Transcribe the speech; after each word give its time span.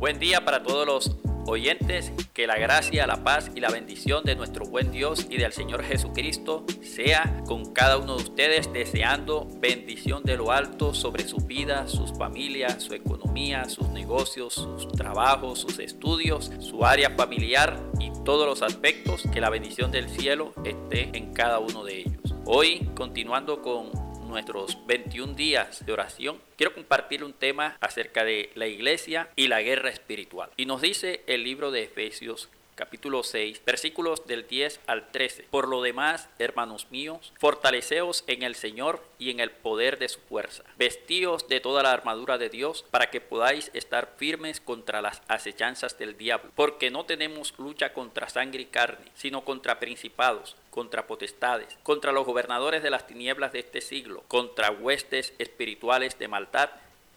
Buen 0.00 0.18
día 0.18 0.46
para 0.46 0.62
todos 0.62 0.86
los 0.86 1.16
oyentes, 1.46 2.10
que 2.32 2.46
la 2.46 2.56
gracia, 2.56 3.06
la 3.06 3.22
paz 3.22 3.50
y 3.54 3.60
la 3.60 3.68
bendición 3.68 4.24
de 4.24 4.34
nuestro 4.34 4.64
buen 4.64 4.90
Dios 4.90 5.26
y 5.28 5.36
del 5.36 5.52
Señor 5.52 5.84
Jesucristo 5.84 6.64
sea 6.80 7.42
con 7.46 7.74
cada 7.74 7.98
uno 7.98 8.16
de 8.16 8.22
ustedes, 8.22 8.72
deseando 8.72 9.46
bendición 9.60 10.22
de 10.22 10.38
lo 10.38 10.52
alto 10.52 10.94
sobre 10.94 11.28
su 11.28 11.36
vida, 11.36 11.86
sus 11.86 12.14
familias, 12.14 12.82
su 12.82 12.94
economía, 12.94 13.68
sus 13.68 13.90
negocios, 13.90 14.54
sus 14.54 14.90
trabajos, 14.92 15.58
sus 15.58 15.78
estudios, 15.78 16.50
su 16.60 16.86
área 16.86 17.10
familiar 17.10 17.78
y 18.00 18.10
todos 18.24 18.46
los 18.46 18.62
aspectos, 18.62 19.24
que 19.30 19.42
la 19.42 19.50
bendición 19.50 19.90
del 19.90 20.08
cielo 20.08 20.54
esté 20.64 21.10
en 21.12 21.34
cada 21.34 21.58
uno 21.58 21.84
de 21.84 21.98
ellos. 21.98 22.34
Hoy, 22.46 22.88
continuando 22.94 23.60
con 23.60 23.99
nuestros 24.30 24.78
21 24.86 25.34
días 25.34 25.84
de 25.84 25.92
oración, 25.92 26.40
quiero 26.56 26.74
compartir 26.74 27.24
un 27.24 27.32
tema 27.32 27.76
acerca 27.80 28.24
de 28.24 28.50
la 28.54 28.66
iglesia 28.66 29.28
y 29.36 29.48
la 29.48 29.60
guerra 29.60 29.90
espiritual. 29.90 30.50
Y 30.56 30.66
nos 30.66 30.80
dice 30.80 31.22
el 31.26 31.44
libro 31.44 31.70
de 31.70 31.82
Efesios 31.82 32.48
capítulo 32.80 33.22
6, 33.22 33.60
versículos 33.66 34.26
del 34.26 34.46
10 34.46 34.80
al 34.86 35.12
13. 35.12 35.48
Por 35.50 35.68
lo 35.68 35.82
demás, 35.82 36.30
hermanos 36.38 36.86
míos, 36.90 37.30
fortaleceos 37.38 38.24
en 38.26 38.42
el 38.42 38.54
Señor 38.54 39.04
y 39.18 39.28
en 39.28 39.38
el 39.38 39.50
poder 39.50 39.98
de 39.98 40.08
su 40.08 40.18
fuerza. 40.20 40.64
Vestíos 40.78 41.46
de 41.46 41.60
toda 41.60 41.82
la 41.82 41.92
armadura 41.92 42.38
de 42.38 42.48
Dios 42.48 42.86
para 42.90 43.10
que 43.10 43.20
podáis 43.20 43.70
estar 43.74 44.14
firmes 44.16 44.62
contra 44.62 45.02
las 45.02 45.20
acechanzas 45.28 45.98
del 45.98 46.16
diablo. 46.16 46.52
Porque 46.54 46.90
no 46.90 47.04
tenemos 47.04 47.52
lucha 47.58 47.92
contra 47.92 48.30
sangre 48.30 48.62
y 48.62 48.66
carne, 48.66 49.12
sino 49.14 49.44
contra 49.44 49.78
principados, 49.78 50.56
contra 50.70 51.06
potestades, 51.06 51.76
contra 51.82 52.12
los 52.12 52.24
gobernadores 52.24 52.82
de 52.82 52.88
las 52.88 53.06
tinieblas 53.06 53.52
de 53.52 53.58
este 53.58 53.82
siglo, 53.82 54.24
contra 54.26 54.70
huestes 54.70 55.34
espirituales 55.38 56.18
de 56.18 56.28
maldad 56.28 56.70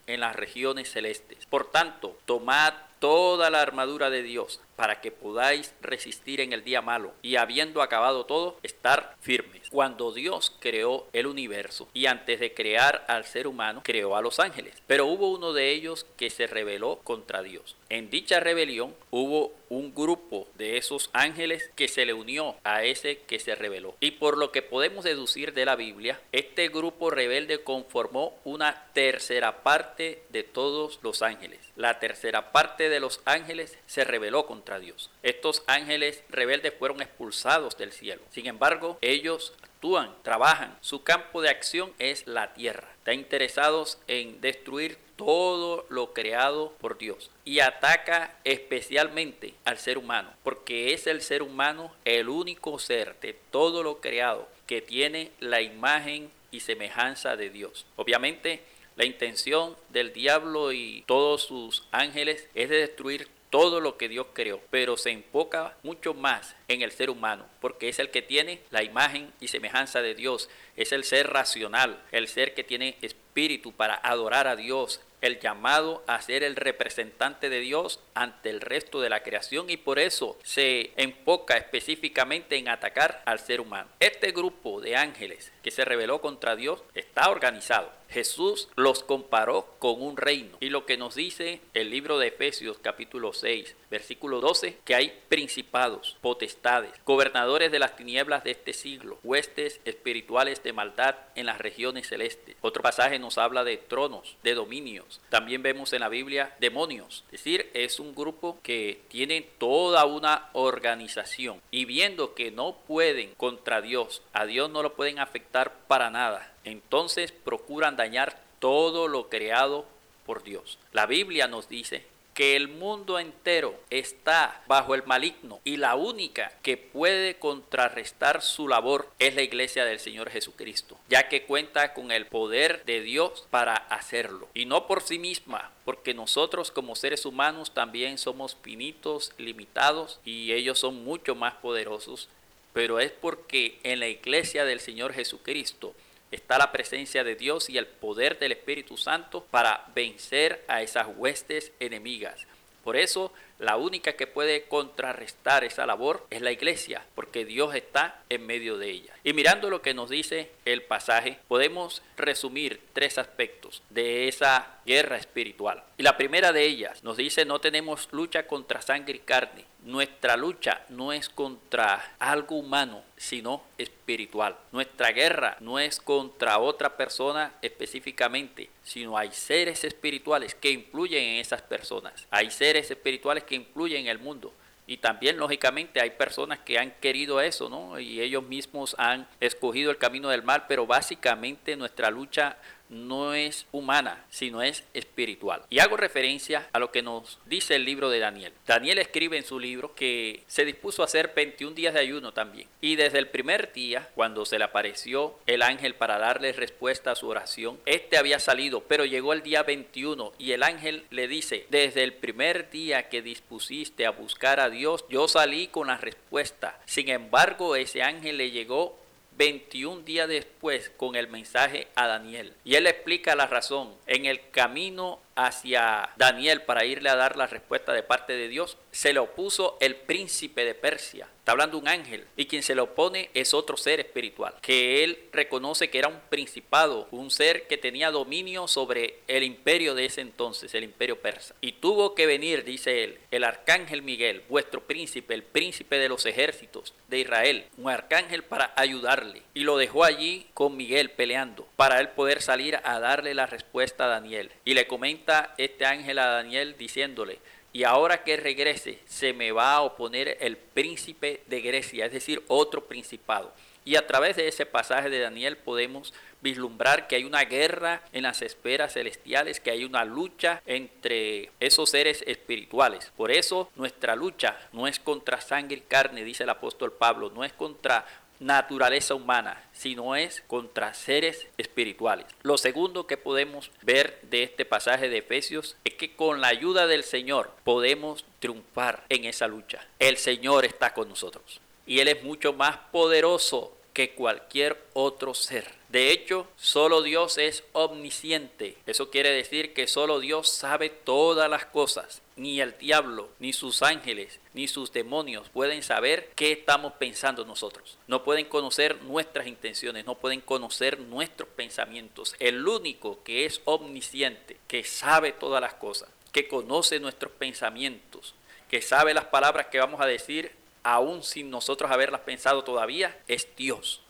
en 0.07 0.20
las 0.20 0.35
regiones 0.35 0.91
celestes. 0.91 1.45
Por 1.45 1.71
tanto, 1.71 2.18
tomad 2.26 2.73
toda 3.04 3.49
la 3.49 3.62
armadura 3.62 4.09
de 4.09 4.24
Dios 4.24 4.62
para 4.76 5.02
que 5.02 5.12
podáis 5.12 5.74
resistir 5.82 6.41
en 6.41 6.54
el 6.54 6.63
día 6.63 6.82
malo 6.82 7.13
y 7.21 7.35
habiendo 7.35 7.82
acabado 7.82 8.26
todo, 8.26 8.57
estar 8.63 9.15
firmes. 9.21 9.70
Cuando 9.70 10.12
Dios 10.12 10.55
creó 10.60 11.07
el 11.13 11.27
universo 11.27 11.88
y 11.93 12.05
antes 12.05 12.40
de 12.40 12.54
crear 12.54 13.05
al 13.07 13.26
ser 13.26 13.48
humano, 13.48 13.82
creó 13.84 14.15
a 14.15 14.21
los 14.21 14.40
ángeles. 14.40 14.76
Pero 14.88 15.07
hubo 15.07 15.32
uno 15.32 15.54
de 15.54 15.71
ellos 15.71 16.05
que 16.18 16.30
se 16.30 16.48
rebeló 16.48 16.99
contra 17.04 17.41
Dios. 17.41 17.76
En 17.90 18.10
dicha 18.10 18.40
rebelión 18.40 18.96
hubo 19.12 19.54
un 19.70 19.93
grupo 19.93 20.48
de 20.55 20.77
esos 20.77 21.10
ángeles 21.13 21.71
que 21.76 21.87
se 21.87 22.05
le 22.05 22.13
unió 22.13 22.55
a 22.63 22.84
ese 22.84 23.20
que 23.20 23.40
se 23.40 23.55
rebeló. 23.55 23.96
Y 23.99 24.12
por 24.12 24.37
lo 24.37 24.52
que 24.52 24.62
podemos 24.62 25.04
deducir 25.04 25.54
de 25.54 25.65
la 25.65 25.76
Biblia, 25.76 26.20
este 26.32 26.70
grupo 26.70 27.10
rebelde 27.10 27.63
conformó 27.63 28.37
una 28.43 28.87
tercera 28.93 29.63
parte 29.63 30.24
de 30.30 30.43
todos 30.43 30.99
los 31.02 31.21
ángeles. 31.21 31.60
La 31.76 31.99
tercera 31.99 32.52
parte 32.52 32.90
de 32.90 32.99
los 32.99 33.21
ángeles 33.26 33.77
se 33.87 34.04
rebeló 34.04 34.46
contra 34.46 34.73
Dios. 34.79 35.10
Estos 35.24 35.63
ángeles 35.68 36.24
rebeldes 36.29 36.74
fueron 36.77 37.02
expulsados 37.02 37.77
del 37.77 37.91
cielo. 37.91 38.21
Sin 38.32 38.48
embargo, 38.48 38.98
ellos 39.02 39.54
actúan, 39.62 40.15
trabajan. 40.24 40.77
Su 40.82 41.04
campo 41.04 41.41
de 41.41 41.49
acción 41.49 41.93
es 41.99 42.26
la 42.27 42.54
tierra. 42.54 42.90
Están 42.99 43.15
interesados 43.15 43.98
en 44.07 44.40
destruir 44.41 44.98
todo 45.15 45.85
lo 45.90 46.13
creado 46.13 46.74
por 46.80 46.98
Dios 46.98 47.30
y 47.46 47.60
ataca 47.60 48.35
especialmente 48.43 49.54
al 49.65 49.77
ser 49.77 49.98
humano, 49.98 50.34
porque 50.43 50.93
es 50.93 51.08
el 51.08 51.21
ser 51.21 51.43
humano 51.43 51.93
el 52.05 52.30
único 52.30 52.80
ser 52.80 53.20
de 53.20 53.34
todo 53.52 53.84
lo 53.84 53.99
creado 54.02 54.48
que 54.68 54.82
tiene 54.82 55.32
la 55.40 55.62
imagen 55.62 56.32
y 56.52 56.62
semejanza 56.62 57.35
de 57.35 57.49
Dios. 57.49 57.85
Obviamente, 57.96 58.62
la 58.96 59.05
intención 59.05 59.76
del 59.90 60.13
diablo 60.13 60.71
y 60.71 61.04
todos 61.08 61.43
sus 61.43 61.84
ángeles 61.91 62.48
es 62.54 62.70
de 62.70 62.77
destruir 62.77 63.27
todo 63.54 63.79
lo 63.79 63.98
que 63.98 64.09
Dios 64.09 64.25
creó, 64.34 64.59
pero 64.72 64.97
se 64.97 65.12
enfoca 65.12 65.78
mucho 65.84 66.16
más 66.16 66.56
en 66.68 66.81
el 66.81 66.91
ser 66.91 67.12
humano, 67.12 67.46
porque 67.62 67.88
es 67.88 68.00
el 68.00 68.09
que 68.09 68.24
tiene 68.24 68.62
la 68.72 68.81
imagen 68.81 69.31
y 69.40 69.47
semejanza 69.47 70.02
de 70.02 70.16
Dios, 70.16 70.50
es 70.75 70.91
el 70.91 71.03
ser 71.03 71.30
racional, 71.30 72.03
el 72.12 72.28
ser 72.28 72.56
que 72.56 72.64
tiene 72.64 72.97
espíritu 73.03 73.72
para 73.72 73.94
adorar 73.94 74.47
a 74.47 74.56
Dios, 74.56 75.02
el 75.22 75.40
llamado 75.40 76.03
a 76.08 76.19
ser 76.19 76.44
el 76.44 76.56
representante 76.56 77.50
de 77.50 77.59
Dios 77.59 78.00
ante 78.16 78.50
el 78.50 78.59
resto 78.59 79.00
de 79.02 79.09
la 79.09 79.22
creación 79.22 79.70
y 79.70 79.78
por 79.78 80.00
eso 80.00 80.38
se 80.44 80.91
enfoca 80.97 81.56
específicamente 81.56 82.58
en 82.58 82.68
atacar 82.68 83.22
al 83.25 83.38
ser 83.40 83.62
humano. 83.62 83.88
Este 84.00 84.31
grupo 84.31 84.81
de 84.81 84.97
ángeles 84.97 85.53
que 85.62 85.70
se 85.72 85.85
rebeló 85.85 86.22
contra 86.22 86.56
Dios 86.56 86.84
está 86.94 87.30
organizado. 87.30 87.90
Jesús 88.13 88.69
los 88.75 89.03
comparó 89.03 89.68
con 89.79 90.01
un 90.01 90.16
reino. 90.16 90.57
Y 90.59 90.69
lo 90.69 90.85
que 90.85 90.97
nos 90.97 91.16
dice 91.16 91.62
el 91.74 91.90
libro 91.90 92.19
de 92.19 92.28
Efesios 92.28 92.78
capítulo 92.81 93.34
6, 93.34 93.75
versículo 93.90 94.40
12, 94.40 94.78
que 94.85 94.96
hay 94.96 95.19
principados, 95.28 96.18
potestades, 96.22 96.91
gobernadores 97.06 97.72
de 97.72 97.79
las 97.79 97.96
tinieblas 97.96 98.44
de 98.44 98.52
este 98.52 98.73
siglo, 98.73 99.19
huestes 99.23 99.81
espirituales 99.84 100.63
de 100.63 100.73
maldad 100.73 101.16
en 101.35 101.47
las 101.47 101.57
regiones 101.57 102.07
celestes. 102.07 102.56
Otro 102.62 102.84
pasaje 102.84 103.19
nos 103.19 103.38
habla 103.38 103.63
de 103.63 103.78
tronos, 103.78 104.38
de 104.44 104.53
dominios. 104.53 105.19
También 105.29 105.63
vemos 105.63 105.91
en 105.94 106.02
la 106.02 106.09
Biblia 106.09 106.56
demonios. 106.59 107.23
Es 107.25 107.44
decir, 107.44 107.69
es 107.73 108.00
un 108.00 108.13
grupo 108.13 108.59
que 108.62 109.02
tiene 109.07 109.41
toda 109.57 110.06
una 110.06 110.50
organización. 110.53 111.62
Y 111.72 111.85
viendo 111.85 112.35
que 112.35 112.52
no 112.52 112.78
pueden 112.88 113.34
contra 113.35 113.81
Dios, 113.81 114.22
a 114.34 114.46
Dios 114.46 114.69
no 114.69 114.84
lo 114.84 114.94
pueden 114.94 115.19
afectar 115.19 115.73
para 115.88 116.12
nada. 116.12 116.53
Entonces 116.63 117.31
procuran 117.31 117.96
dañar 117.96 118.40
todo 118.59 119.07
lo 119.07 119.29
creado 119.29 119.85
por 120.25 120.44
Dios. 120.44 120.79
La 120.91 121.06
Biblia 121.06 121.47
nos 121.47 121.68
dice 121.68 122.06
que 122.34 122.56
el 122.56 122.68
mundo 122.68 123.19
entero 123.19 123.79
está 123.90 124.63
bajo 124.68 124.96
el 124.96 125.03
maligno 125.03 125.59
y 125.63 125.78
la 125.78 125.96
única 125.96 126.52
que 126.63 126.78
puede 126.78 127.35
contrarrestar 127.35 128.41
su 128.41 128.68
labor 128.68 129.07
es 129.19 129.35
la 129.35 129.44
iglesia 129.44 129.85
del 129.85 130.00
Señor 130.00 130.29
Jesucristo, 130.29 130.97
ya 131.09 131.29
que 131.29 131.44
cuenta 131.44 131.94
con 131.94 132.12
el 132.12 132.25
poder 132.25 132.84
de 132.85 133.02
Dios 133.02 133.46
para 133.52 133.75
hacerlo 133.75 134.47
y 134.53 134.66
no 134.66 134.88
por 134.88 135.02
sí 135.03 135.19
misma, 135.19 135.72
porque 135.85 136.13
nosotros 136.13 136.72
como 136.72 136.96
seres 136.96 137.25
humanos 137.25 137.72
también 137.73 138.18
somos 138.18 138.57
finitos, 138.62 139.31
limitados 139.38 140.19
y 140.25 140.53
ellos 140.53 140.79
son 140.79 141.03
mucho 141.03 141.35
más 141.35 141.53
poderosos, 141.56 142.29
pero 142.73 143.00
es 143.00 143.12
porque 143.12 143.79
en 143.84 144.00
la 144.00 144.07
iglesia 144.07 144.66
del 144.66 144.79
Señor 144.79 145.13
Jesucristo 145.13 145.94
está 146.34 146.58
la 146.58 146.72
presencia 146.72 147.24
de 147.24 147.36
Dios 147.36 147.70
y 147.70 147.78
el 147.78 147.86
poder 147.86 148.40
del 148.40 148.52
Espíritu 148.54 148.98
Santo 148.98 149.46
para 149.50 149.86
vencer 149.96 150.64
a 150.68 150.82
esas 150.82 151.08
huestes 151.16 151.72
enemigas. 151.80 152.48
Por 152.84 152.98
eso, 152.98 153.32
la 153.63 153.78
única 153.78 154.13
que 154.13 154.28
puede 154.28 154.63
contrarrestar 154.63 155.63
esa 155.63 155.85
labor 155.85 156.28
es 156.29 156.41
la 156.41 156.51
iglesia, 156.51 157.06
porque 157.16 157.46
Dios 157.46 157.74
está 157.75 158.22
en 158.29 158.46
medio 158.46 158.78
de 158.78 158.90
ella. 158.90 159.13
Y 159.24 159.34
mirando 159.34 159.69
lo 159.69 159.81
que 159.81 159.94
nos 159.94 160.09
dice 160.09 160.51
el 160.66 160.84
pasaje, 160.84 161.40
podemos 161.47 162.02
resumir 162.18 162.81
tres 162.94 163.18
aspectos 163.18 163.81
de 163.90 164.28
esa 164.28 164.79
guerra 164.85 165.18
espiritual. 165.18 165.84
Y 165.97 166.03
la 166.03 166.18
primera 166.18 166.52
de 166.52 166.66
ellas 166.66 167.03
nos 167.03 167.18
dice, 167.18 167.46
no 167.46 167.59
tenemos 167.59 168.09
lucha 168.12 168.47
contra 168.47 168.81
sangre 168.81 169.16
y 169.16 169.19
carne. 169.19 169.66
Nuestra 169.84 170.38
lucha 170.38 170.81
no 170.90 171.12
es 171.12 171.28
contra 171.28 172.16
algo 172.18 172.56
humano, 172.56 173.03
sino 173.18 173.63
espiritual. 173.78 174.56
Nuestra 174.72 175.12
guerra 175.12 175.57
no 175.59 175.78
es 175.78 176.00
contra 176.00 176.59
otra 176.59 176.96
persona 176.96 177.53
específicamente, 177.62 178.69
sino 178.84 179.18
hay 179.18 179.31
seres 179.31 179.84
espirituales 179.84 180.56
que 180.56 180.72
influyen 180.72 181.23
en 181.23 181.40
esas 181.41 181.62
personas. 181.62 182.28
Hay 182.31 182.50
seres 182.50 182.91
espirituales 182.91 183.44
que 183.44 183.53
influyen 183.53 184.02
en 184.02 184.08
el 184.08 184.19
mundo. 184.19 184.53
Y 184.86 184.97
también, 184.97 185.38
lógicamente, 185.38 186.02
hay 186.02 186.12
personas 186.12 186.59
que 186.59 186.78
han 186.78 186.91
querido 187.00 187.40
eso, 187.40 187.69
¿no? 187.69 188.00
Y 188.00 188.19
ellos 188.19 188.44
mismos 188.44 188.96
han 188.97 189.28
escogido 189.40 189.91
el 189.91 189.97
camino 189.97 190.30
del 190.30 190.44
mal, 190.44 190.66
pero 190.68 190.86
básicamente 190.86 191.78
nuestra 191.78 192.12
lucha 192.12 192.58
no 192.90 193.34
es 193.34 193.66
humana, 193.72 194.26
sino 194.30 194.62
es 194.62 194.84
espiritual. 194.94 195.64
Y 195.70 195.80
hago 195.80 195.97
referencia 195.97 196.68
a 196.74 196.80
lo 196.80 196.91
que 196.91 197.02
nos 197.02 197.40
dice 197.46 197.76
el 197.76 197.85
libro 197.85 198.09
de 198.09 198.20
Daniel. 198.20 198.53
Daniel 198.66 199.00
escribe 199.00 199.38
en 199.38 199.46
su 199.46 199.59
libro 199.59 199.96
que 199.96 200.44
se 200.47 200.66
dispuso 200.66 201.02
a 201.02 201.06
hacer 201.06 201.34
21 201.35 201.76
días 201.76 201.94
de 201.94 202.00
ayuno 202.00 202.34
también. 202.34 202.68
Y 202.82 202.96
desde 202.96 203.20
el 203.20 203.28
primer 203.28 203.74
día, 203.74 204.09
cuando 204.16 204.46
se 204.46 204.58
le 204.58 204.66
apareció 204.66 205.40
el 205.46 205.62
ángel 205.62 205.96
para 205.96 206.18
darle 206.18 206.53
respuesta 206.53 207.12
a 207.12 207.16
su 207.16 207.28
oración, 207.28 207.80
este 207.85 208.18
había 208.18 208.40
salido, 208.40 208.82
pero 208.82 209.06
llegó 209.06 209.34
el 209.34 209.44
día 209.44 209.64
21 209.64 210.34
y 210.38 210.52
el 210.52 210.64
ángel 210.64 211.06
le 211.09 211.28
dice, 211.28 211.66
desde 211.70 212.03
el 212.03 212.14
primer 212.14 212.70
día 212.70 213.09
que 213.09 213.22
dispusiste 213.22 214.06
a 214.06 214.12
buscar 214.12 214.59
a 214.59 214.70
Dios, 214.70 215.06
yo 215.09 215.28
salí 215.28 215.68
con 215.68 215.88
la 215.88 215.97
respuesta. 215.97 216.79
Sin 216.86 217.09
embargo, 217.09 217.76
ese 217.76 218.03
ángel 218.03 218.38
le 218.38 218.52
llegó 218.52 219.03
21 219.38 220.02
días 220.02 220.28
después 220.28 220.91
con 220.97 221.16
el 221.16 221.28
mensaje 221.28 221.88
a 221.96 222.08
Daniel. 222.08 222.53
Y 222.64 222.76
él 222.76 222.88
explica 222.88 223.35
la 223.35 223.47
razón. 223.47 223.96
En 224.08 224.26
el 224.26 224.50
camino 224.52 225.20
hacia 225.35 226.09
Daniel 226.18 226.62
para 226.62 226.85
irle 226.85 227.09
a 227.09 227.16
dar 227.16 227.35
la 227.35 227.47
respuesta 227.47 227.94
de 227.94 228.03
parte 228.03 228.34
de 228.34 228.47
Dios, 228.47 228.78
se 228.91 229.14
le 229.14 229.20
opuso 229.20 229.78
el 229.80 229.96
príncipe 229.96 230.66
de 230.66 230.76
Persia. 230.76 231.28
Está 231.43 231.51
hablando 231.51 231.78
un 231.78 231.90
ángel. 231.90 232.25
Y 232.37 232.45
quien 232.45 232.63
se 232.63 232.73
le 232.73 232.79
opone 232.79 233.29
es 233.34 233.53
otro 233.53 233.75
ser 233.75 233.99
espiritual, 233.99 234.55
que 234.61 235.03
él 235.03 235.28
reconoce 235.34 235.90
que 235.90 235.99
era 235.99 236.07
un 236.07 236.22
principado, 236.29 237.09
un 237.11 237.29
ser 237.31 237.67
que 237.67 237.78
tenía 237.78 238.11
dominio 238.11 238.66
sobre 238.69 239.19
el 239.28 239.43
imperio 239.43 239.93
de 239.93 240.05
ese 240.05 240.22
entonces, 240.22 240.73
el 240.73 240.85
imperio 240.85 241.19
persa. 241.19 241.53
Y 241.59 241.73
tuvo 241.73 242.16
que 242.16 242.28
venir, 242.28 242.63
dice 242.63 243.03
él, 243.03 243.19
el 243.29 243.43
arcángel 243.43 244.03
Miguel, 244.03 244.43
vuestro 244.47 244.87
príncipe, 244.87 245.34
el 245.34 245.43
príncipe 245.43 245.97
de 245.97 246.07
los 246.07 246.25
ejércitos 246.25 246.93
de 247.09 247.19
Israel, 247.19 247.66
un 247.75 247.90
arcángel 247.90 248.45
para 248.45 248.72
ayudarle. 248.78 249.41
Y 249.53 249.66
lo 249.66 249.75
dejó 249.75 250.05
allí 250.05 250.47
con 250.53 250.78
Miguel 250.78 251.11
peleando, 251.11 251.67
para 251.75 251.99
él 251.99 252.07
poder 252.11 252.41
salir 252.41 252.79
a 252.85 253.01
darle 253.01 253.34
la 253.34 253.47
respuesta 253.47 254.05
a 254.05 254.07
Daniel. 254.07 254.49
Y 254.63 254.75
le 254.75 254.87
comenta 254.87 255.55
este 255.57 255.85
ángel 255.85 256.19
a 256.19 256.27
Daniel 256.27 256.77
diciéndole, 256.77 257.39
y 257.73 257.83
ahora 257.83 258.23
que 258.23 258.37
regrese, 258.37 258.99
se 259.05 259.33
me 259.33 259.51
va 259.51 259.73
a 259.73 259.81
oponer 259.81 260.37
el 260.39 260.57
príncipe 260.57 261.41
de 261.47 261.61
Grecia, 261.61 262.05
es 262.05 262.11
decir, 262.11 262.43
otro 262.47 262.85
principado. 262.85 263.51
Y 263.83 263.95
a 263.97 264.07
través 264.07 264.37
de 264.37 264.47
ese 264.47 264.65
pasaje 264.65 265.09
de 265.09 265.19
Daniel 265.19 265.57
podemos 265.57 266.13
vislumbrar 266.41 267.07
que 267.07 267.15
hay 267.15 267.23
una 267.23 267.43
guerra 267.43 268.01
en 268.13 268.23
las 268.23 268.41
esferas 268.41 268.93
celestiales, 268.93 269.59
que 269.59 269.71
hay 269.71 269.83
una 269.85 270.05
lucha 270.05 270.61
entre 270.65 271.51
esos 271.59 271.89
seres 271.89 272.23
espirituales. 272.27 273.11
Por 273.17 273.31
eso 273.31 273.71
nuestra 273.75 274.15
lucha 274.15 274.57
no 274.71 274.87
es 274.87 274.99
contra 274.99 275.41
sangre 275.41 275.77
y 275.77 275.81
carne, 275.81 276.23
dice 276.23 276.43
el 276.43 276.49
apóstol 276.49 276.93
Pablo, 276.93 277.31
no 277.33 277.43
es 277.43 277.53
contra 277.53 278.05
naturaleza 278.45 279.15
humana, 279.15 279.63
sino 279.73 280.15
es 280.15 280.41
contra 280.47 280.93
seres 280.93 281.47
espirituales. 281.57 282.25
Lo 282.41 282.57
segundo 282.57 283.07
que 283.07 283.17
podemos 283.17 283.71
ver 283.81 284.19
de 284.23 284.43
este 284.43 284.65
pasaje 284.65 285.09
de 285.09 285.19
Efesios 285.19 285.77
es 285.83 285.95
que 285.95 286.15
con 286.15 286.41
la 286.41 286.49
ayuda 286.49 286.87
del 286.87 287.03
Señor 287.03 287.51
podemos 287.63 288.25
triunfar 288.39 289.03
en 289.09 289.25
esa 289.25 289.47
lucha. 289.47 289.85
El 289.99 290.17
Señor 290.17 290.65
está 290.65 290.93
con 290.93 291.09
nosotros 291.09 291.61
y 291.85 291.99
Él 291.99 292.07
es 292.07 292.23
mucho 292.23 292.53
más 292.53 292.77
poderoso 292.91 293.75
que 293.93 294.11
cualquier 294.11 294.83
otro 294.93 295.33
ser. 295.33 295.82
De 295.93 296.09
hecho, 296.09 296.47
solo 296.55 297.03
Dios 297.03 297.37
es 297.37 297.63
omnisciente. 297.71 298.77
Eso 298.87 299.11
quiere 299.11 299.29
decir 299.29 299.75
que 299.75 299.85
solo 299.85 300.19
Dios 300.19 300.49
sabe 300.49 300.89
todas 300.89 301.47
las 301.47 301.67
cosas. 301.67 302.23
Ni 302.35 302.59
el 302.61 302.75
diablo, 302.79 303.29
ni 303.37 303.53
sus 303.53 303.83
ángeles, 303.83 304.39
ni 304.55 304.67
sus 304.67 304.91
demonios 304.91 305.49
pueden 305.49 305.83
saber 305.83 306.31
qué 306.35 306.51
estamos 306.51 306.93
pensando 306.93 307.45
nosotros. 307.45 307.99
No 308.07 308.23
pueden 308.23 308.45
conocer 308.45 309.03
nuestras 309.03 309.45
intenciones, 309.45 310.03
no 310.03 310.15
pueden 310.15 310.41
conocer 310.41 310.99
nuestros 310.99 311.47
pensamientos. 311.49 312.35
El 312.39 312.67
único 312.67 313.23
que 313.23 313.45
es 313.45 313.61
omnisciente, 313.65 314.57
que 314.67 314.83
sabe 314.83 315.31
todas 315.31 315.61
las 315.61 315.75
cosas, 315.75 316.09
que 316.31 316.47
conoce 316.47 316.99
nuestros 316.99 317.33
pensamientos, 317.33 318.33
que 318.67 318.81
sabe 318.81 319.13
las 319.13 319.25
palabras 319.25 319.67
que 319.67 319.77
vamos 319.77 320.01
a 320.01 320.07
decir 320.07 320.53
aún 320.81 321.21
sin 321.21 321.51
nosotros 321.51 321.91
haberlas 321.91 322.21
pensado 322.21 322.63
todavía, 322.63 323.15
es 323.27 323.47
Dios. 323.55 324.02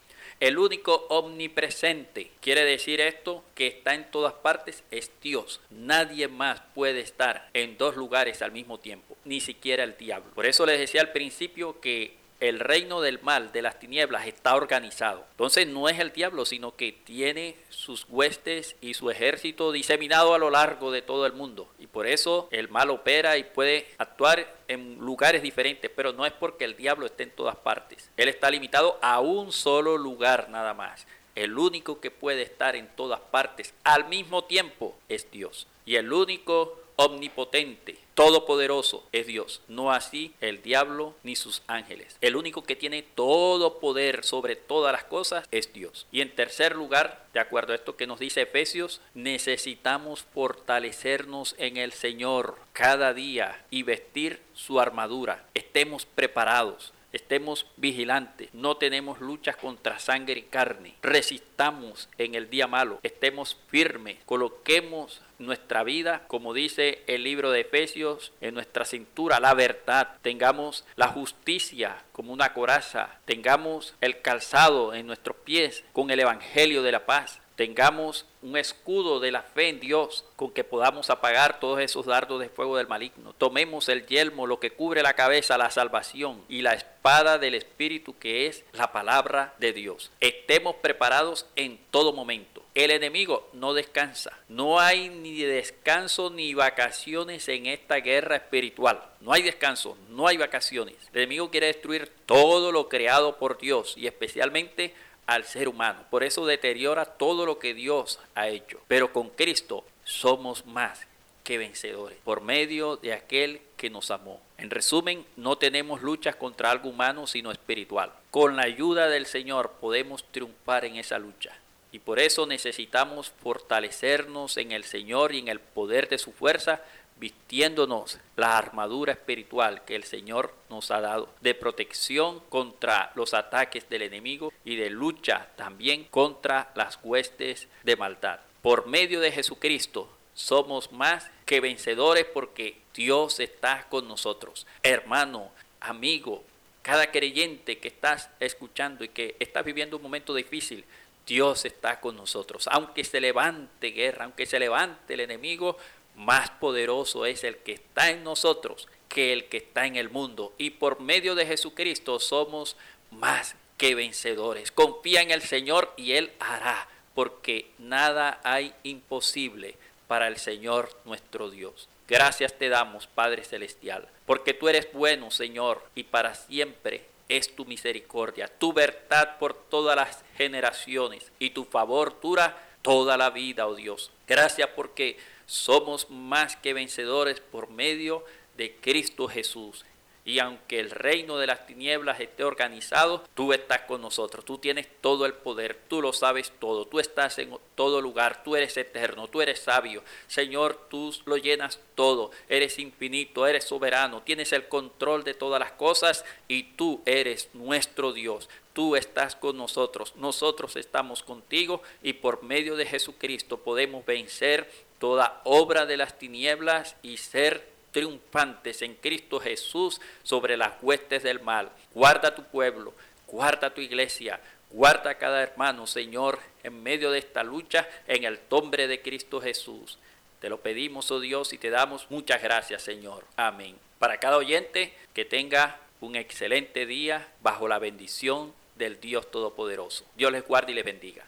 El 0.43 0.57
único 0.57 1.05
omnipresente, 1.07 2.31
quiere 2.41 2.65
decir 2.65 2.99
esto, 2.99 3.45
que 3.55 3.67
está 3.67 3.95
en 3.95 4.11
todas 4.11 4.33
partes, 4.33 4.83
es 4.91 5.09
Dios. 5.21 5.61
Nadie 5.69 6.27
más 6.27 6.61
puede 6.75 6.99
estar 6.99 7.49
en 7.53 7.77
dos 7.77 7.95
lugares 7.95 8.41
al 8.41 8.51
mismo 8.51 8.77
tiempo, 8.77 9.15
ni 9.23 9.39
siquiera 9.39 9.85
el 9.85 9.95
diablo. 9.95 10.33
Por 10.35 10.45
eso 10.45 10.65
les 10.65 10.79
decía 10.79 10.99
al 10.99 11.13
principio 11.13 11.79
que 11.79 12.17
el 12.43 12.59
reino 12.59 12.99
del 12.99 13.21
mal, 13.21 13.53
de 13.53 13.61
las 13.61 13.79
tinieblas, 13.79 14.27
está 14.27 14.55
organizado. 14.55 15.25
Entonces 15.31 15.65
no 15.65 15.87
es 15.87 15.97
el 15.99 16.11
diablo, 16.11 16.45
sino 16.45 16.75
que 16.75 16.91
tiene 16.91 17.55
sus 17.69 18.05
huestes 18.09 18.75
y 18.81 18.95
su 18.95 19.09
ejército 19.09 19.71
diseminado 19.71 20.33
a 20.33 20.37
lo 20.37 20.49
largo 20.49 20.91
de 20.91 21.01
todo 21.01 21.25
el 21.25 21.31
mundo. 21.31 21.73
Y 21.79 21.87
por 21.87 22.05
eso 22.05 22.49
el 22.51 22.67
mal 22.67 22.89
opera 22.89 23.37
y 23.37 23.45
puede 23.45 23.87
actuar 23.97 24.53
en 24.67 24.97
lugares 24.99 25.41
diferentes, 25.41 25.89
pero 25.95 26.11
no 26.11 26.25
es 26.25 26.33
porque 26.33 26.65
el 26.65 26.75
diablo 26.75 27.05
esté 27.05 27.23
en 27.23 27.31
todas 27.31 27.55
partes. 27.55 28.09
Él 28.17 28.27
está 28.27 28.51
limitado 28.51 28.99
a 29.01 29.21
un 29.21 29.53
solo 29.53 29.97
lugar 29.97 30.49
nada 30.49 30.73
más. 30.73 31.07
El 31.35 31.57
único 31.57 32.01
que 32.01 32.11
puede 32.11 32.41
estar 32.41 32.75
en 32.75 32.89
todas 32.95 33.21
partes 33.21 33.73
al 33.85 34.09
mismo 34.09 34.43
tiempo 34.43 34.97
es 35.07 35.31
Dios. 35.31 35.67
Y 35.85 35.95
el 35.95 36.11
único 36.11 36.82
omnipotente, 36.95 37.97
todopoderoso 38.13 39.07
es 39.11 39.27
Dios, 39.27 39.61
no 39.67 39.91
así 39.91 40.33
el 40.41 40.61
diablo 40.61 41.15
ni 41.23 41.35
sus 41.35 41.63
ángeles. 41.67 42.17
El 42.21 42.35
único 42.35 42.63
que 42.63 42.75
tiene 42.75 43.01
todo 43.01 43.79
poder 43.79 44.23
sobre 44.23 44.55
todas 44.55 44.91
las 44.91 45.03
cosas 45.03 45.47
es 45.51 45.73
Dios. 45.73 46.07
Y 46.11 46.21
en 46.21 46.33
tercer 46.35 46.75
lugar, 46.75 47.27
de 47.33 47.39
acuerdo 47.39 47.73
a 47.73 47.75
esto 47.75 47.95
que 47.95 48.07
nos 48.07 48.19
dice 48.19 48.41
Efesios, 48.41 49.01
necesitamos 49.13 50.25
fortalecernos 50.33 51.55
en 51.57 51.77
el 51.77 51.93
Señor 51.93 52.57
cada 52.73 53.13
día 53.13 53.65
y 53.69 53.83
vestir 53.83 54.41
su 54.53 54.79
armadura. 54.79 55.45
Estemos 55.53 56.05
preparados. 56.05 56.93
Estemos 57.13 57.67
vigilantes, 57.77 58.49
no 58.53 58.77
tenemos 58.77 59.21
luchas 59.21 59.55
contra 59.55 59.99
sangre 59.99 60.39
y 60.39 60.41
carne. 60.41 60.95
Resistamos 61.03 62.09
en 62.17 62.33
el 62.33 62.49
día 62.49 62.65
malo, 62.65 62.99
estemos 63.03 63.55
firmes, 63.67 64.17
coloquemos 64.25 65.21
nuestra 65.45 65.83
vida, 65.83 66.23
como 66.27 66.53
dice 66.53 67.03
el 67.07 67.23
libro 67.23 67.51
de 67.51 67.61
Efesios, 67.61 68.31
en 68.41 68.53
nuestra 68.53 68.85
cintura 68.85 69.39
la 69.39 69.53
verdad, 69.53 70.17
tengamos 70.21 70.85
la 70.95 71.07
justicia 71.07 72.03
como 72.11 72.33
una 72.33 72.53
coraza, 72.53 73.19
tengamos 73.25 73.95
el 74.01 74.21
calzado 74.21 74.93
en 74.93 75.07
nuestros 75.07 75.37
pies 75.37 75.83
con 75.93 76.11
el 76.11 76.19
Evangelio 76.19 76.83
de 76.83 76.91
la 76.91 77.05
paz, 77.05 77.41
tengamos 77.55 78.25
un 78.41 78.57
escudo 78.57 79.19
de 79.19 79.31
la 79.31 79.41
fe 79.41 79.69
en 79.69 79.79
Dios 79.79 80.25
con 80.35 80.51
que 80.51 80.63
podamos 80.63 81.09
apagar 81.09 81.59
todos 81.59 81.79
esos 81.79 82.05
dardos 82.05 82.39
de 82.39 82.49
fuego 82.49 82.77
del 82.77 82.87
maligno. 82.87 83.33
Tomemos 83.33 83.89
el 83.89 84.05
yelmo, 84.05 84.47
lo 84.47 84.59
que 84.59 84.71
cubre 84.71 85.03
la 85.03 85.13
cabeza, 85.13 85.57
la 85.57 85.71
salvación 85.71 86.43
y 86.49 86.61
la 86.61 86.73
espada 86.73 87.37
del 87.37 87.55
Espíritu 87.55 88.17
que 88.17 88.47
es 88.47 88.63
la 88.73 88.91
palabra 88.91 89.53
de 89.59 89.73
Dios. 89.73 90.11
Estemos 90.19 90.75
preparados 90.75 91.45
en 91.55 91.79
todo 91.91 92.13
momento. 92.13 92.62
El 92.75 92.89
enemigo 92.89 93.47
no 93.53 93.75
descansa. 93.75 94.35
No 94.49 94.79
hay 94.79 95.09
ni 95.09 95.41
descanso 95.43 96.31
ni 96.31 96.55
vacaciones 96.55 97.47
en 97.47 97.67
esta 97.67 97.97
guerra 97.97 98.37
espiritual. 98.37 98.99
No 99.21 99.31
hay 99.31 99.43
descanso, 99.43 99.95
no 100.09 100.27
hay 100.27 100.37
vacaciones. 100.37 100.95
El 101.13 101.19
enemigo 101.19 101.51
quiere 101.51 101.67
destruir 101.67 102.11
todo 102.25 102.71
lo 102.71 102.89
creado 102.89 103.37
por 103.37 103.59
Dios 103.59 103.93
y 103.95 104.07
especialmente 104.07 104.95
al 105.27 105.43
ser 105.43 105.67
humano. 105.67 106.03
Por 106.09 106.23
eso 106.23 106.47
deteriora 106.47 107.05
todo 107.05 107.45
lo 107.45 107.59
que 107.59 107.75
Dios 107.75 108.19
ha 108.33 108.47
hecho. 108.47 108.81
Pero 108.87 109.13
con 109.13 109.29
Cristo 109.29 109.85
somos 110.03 110.65
más 110.65 111.05
que 111.43 111.59
vencedores 111.59 112.17
por 112.23 112.41
medio 112.41 112.97
de 112.97 113.13
aquel 113.13 113.61
que 113.77 113.91
nos 113.91 114.09
amó. 114.09 114.41
En 114.57 114.71
resumen, 114.71 115.25
no 115.35 115.57
tenemos 115.57 116.01
luchas 116.01 116.35
contra 116.37 116.71
algo 116.71 116.89
humano, 116.89 117.27
sino 117.27 117.51
espiritual. 117.51 118.11
Con 118.31 118.55
la 118.55 118.63
ayuda 118.63 119.09
del 119.09 119.27
Señor 119.27 119.73
podemos 119.79 120.23
triunfar 120.31 120.85
en 120.85 120.95
esa 120.95 121.19
lucha. 121.19 121.55
Y 121.93 121.99
por 121.99 122.19
eso 122.19 122.45
necesitamos 122.47 123.31
fortalecernos 123.41 124.57
en 124.57 124.71
el 124.73 124.83
Señor 124.83 125.33
y 125.33 125.39
en 125.39 125.47
el 125.47 125.59
poder 125.59 126.09
de 126.09 126.17
su 126.17 126.33
fuerza 126.33 126.81
vistiéndonos 127.17 128.19
la 128.35 128.57
armadura 128.57 129.13
espiritual 129.13 129.85
que 129.85 129.95
el 129.95 130.03
Señor 130.03 130.53
nos 130.69 130.91
ha 130.91 130.99
dado, 130.99 131.29
de 131.41 131.53
protección 131.53 132.41
contra 132.49 133.11
los 133.15 133.33
ataques 133.33 133.87
del 133.89 134.01
enemigo 134.01 134.51
y 134.65 134.75
de 134.75 134.89
lucha 134.89 135.49
también 135.55 136.05
contra 136.05 136.71
las 136.75 136.99
huestes 137.03 137.67
de 137.83 137.95
maldad. 137.95 138.39
Por 138.63 138.87
medio 138.87 139.19
de 139.19 139.31
Jesucristo 139.31 140.09
somos 140.33 140.91
más 140.91 141.29
que 141.45 141.59
vencedores 141.59 142.25
porque 142.25 142.81
Dios 142.95 143.39
está 143.39 143.87
con 143.89 144.07
nosotros. 144.07 144.65
Hermano, 144.81 145.51
amigo, 145.79 146.43
cada 146.81 147.11
creyente 147.11 147.77
que 147.77 147.87
estás 147.87 148.29
escuchando 148.39 149.03
y 149.05 149.09
que 149.09 149.37
estás 149.39 149.63
viviendo 149.63 149.95
un 149.95 150.03
momento 150.03 150.35
difícil, 150.35 150.83
Dios 151.25 151.65
está 151.65 151.99
con 151.99 152.15
nosotros. 152.15 152.67
Aunque 152.71 153.03
se 153.03 153.21
levante 153.21 153.91
guerra, 153.91 154.25
aunque 154.25 154.45
se 154.45 154.59
levante 154.59 155.13
el 155.13 155.21
enemigo, 155.21 155.77
más 156.15 156.49
poderoso 156.51 157.25
es 157.25 157.43
el 157.43 157.57
que 157.57 157.73
está 157.73 158.09
en 158.09 158.23
nosotros 158.23 158.87
que 159.13 159.31
el 159.31 159.45
que 159.45 159.57
está 159.57 159.85
en 159.85 159.95
el 159.95 160.09
mundo. 160.09 160.53
Y 160.57 160.71
por 160.71 160.99
medio 160.99 161.35
de 161.35 161.45
Jesucristo 161.45 162.19
somos 162.19 162.75
más 163.11 163.55
que 163.77 163.95
vencedores. 163.95 164.71
Confía 164.71 165.21
en 165.21 165.31
el 165.31 165.41
Señor 165.41 165.93
y 165.97 166.13
Él 166.13 166.31
hará, 166.39 166.87
porque 167.13 167.69
nada 167.77 168.41
hay 168.43 168.73
imposible 168.81 169.75
para 170.07 170.27
el 170.27 170.37
Señor 170.37 170.89
nuestro 171.05 171.51
Dios. 171.51 171.87
Gracias 172.07 172.57
te 172.57 172.69
damos, 172.69 173.07
Padre 173.07 173.43
Celestial, 173.43 174.09
porque 174.25 174.53
tú 174.53 174.67
eres 174.67 174.91
bueno, 174.93 175.31
Señor, 175.31 175.83
y 175.95 176.03
para 176.03 176.35
siempre 176.35 177.05
es 177.37 177.55
tu 177.55 177.65
misericordia, 177.65 178.47
tu 178.47 178.73
verdad 178.73 179.37
por 179.39 179.53
todas 179.53 179.95
las 179.95 180.23
generaciones 180.37 181.31
y 181.39 181.51
tu 181.51 181.65
favor 181.65 182.19
dura 182.21 182.57
toda 182.81 183.17
la 183.17 183.29
vida, 183.29 183.67
oh 183.67 183.75
Dios. 183.75 184.11
Gracias 184.27 184.69
porque 184.75 185.17
somos 185.45 186.09
más 186.09 186.55
que 186.55 186.73
vencedores 186.73 187.39
por 187.39 187.69
medio 187.69 188.23
de 188.57 188.75
Cristo 188.75 189.27
Jesús. 189.27 189.85
Y 190.25 190.39
aunque 190.39 190.79
el 190.79 190.89
reino 190.89 191.37
de 191.37 191.47
las 191.47 191.67
tinieblas 191.67 192.21
esté 192.21 192.45
organizado, 192.45 193.23
tú 193.33 193.51
estás 193.51 193.81
con 193.81 194.01
nosotros. 194.01 194.45
Tú 194.45 194.57
tienes 194.57 194.87
todo 195.01 195.25
el 195.25 195.33
poder, 195.33 195.77
tú 195.89 196.01
lo 196.01 196.13
sabes 196.13 196.53
todo, 196.59 196.85
tú 196.85 196.99
estás 196.99 197.37
en 197.39 197.57
todo 197.75 198.01
lugar, 198.01 198.41
tú 198.43 198.55
eres 198.55 198.77
eterno, 198.77 199.27
tú 199.27 199.41
eres 199.41 199.59
sabio. 199.59 200.01
Señor, 200.27 200.87
tú 200.89 201.13
lo 201.25 201.35
llenas 201.35 201.79
todo, 201.95 202.31
eres 202.47 202.79
infinito, 202.79 203.45
eres 203.47 203.65
soberano, 203.65 204.21
tienes 204.21 204.53
el 204.53 204.67
control 204.69 205.25
de 205.25 205.33
todas 205.33 205.59
las 205.59 205.73
cosas 205.73 206.23
y 206.47 206.63
tú 206.75 207.01
eres 207.05 207.49
nuestro 207.53 208.13
Dios. 208.13 208.49
Tú 208.71 208.95
estás 208.95 209.35
con 209.35 209.57
nosotros, 209.57 210.15
nosotros 210.15 210.77
estamos 210.77 211.21
contigo 211.21 211.83
y 212.01 212.13
por 212.13 212.43
medio 212.43 212.75
de 212.75 212.85
Jesucristo 212.85 213.57
podemos 213.57 214.05
vencer 214.05 214.69
toda 214.99 215.41
obra 215.43 215.85
de 215.85 215.97
las 215.97 216.17
tinieblas 216.17 216.95
y 217.03 217.17
ser 217.17 217.72
triunfantes 217.93 218.81
en 218.81 218.95
Cristo 218.95 219.39
Jesús 219.39 220.01
sobre 220.23 220.57
las 220.57 220.73
huestes 220.81 221.23
del 221.23 221.39
mal. 221.39 221.69
Guarda 221.93 222.35
tu 222.35 222.43
pueblo, 222.43 222.93
guarda 223.27 223.73
tu 223.73 223.79
iglesia, 223.79 224.41
guarda 224.69 225.11
a 225.11 225.17
cada 225.17 225.41
hermano, 225.41 225.87
Señor, 225.87 226.39
en 226.63 226.83
medio 226.83 227.11
de 227.11 227.19
esta 227.19 227.43
lucha, 227.43 227.87
en 228.07 228.25
el 228.25 228.39
nombre 228.51 228.87
de 228.87 229.01
Cristo 229.01 229.39
Jesús. 229.39 229.97
Te 230.41 230.49
lo 230.49 230.59
pedimos, 230.59 231.09
oh 231.11 231.21
Dios, 231.21 231.53
y 231.53 231.57
te 231.57 231.69
damos 231.69 232.07
muchas 232.09 232.41
gracias, 232.43 232.81
Señor. 232.81 233.23
Amén. 233.37 233.77
Para 233.99 234.19
cada 234.19 234.35
oyente, 234.35 234.93
que 235.13 235.23
tenga 235.23 235.79
un 236.01 236.17
excelente 236.17 236.85
día 236.85 237.29
bajo 237.41 237.69
la 237.69 237.79
bendición 237.79 238.53
del 238.75 238.99
Dios 238.99 239.31
Todopoderoso. 239.31 240.03
Dios 240.17 240.33
les 240.33 240.45
guarde 240.45 240.73
y 240.73 240.75
les 240.75 240.83
bendiga. 240.83 241.25